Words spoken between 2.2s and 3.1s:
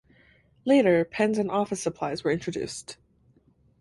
were introduced.